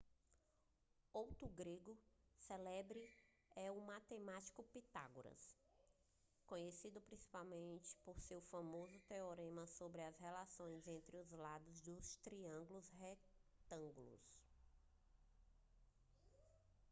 outro 1.13 1.47
grego 1.49 1.95
célebre 2.47 3.07
é 3.55 3.69
o 3.69 3.79
matemático 3.81 4.63
pitágoras 4.73 5.55
conhecido 6.47 6.99
principalmente 7.01 7.95
por 8.03 8.19
seu 8.19 8.41
famoso 8.41 8.99
teorema 9.01 9.67
sobre 9.67 10.01
as 10.01 10.17
relações 10.17 10.87
entre 10.87 11.17
os 11.17 11.29
lados 11.33 11.81
dos 11.81 12.15
triângulos 12.15 12.89
retângulos 12.93 14.23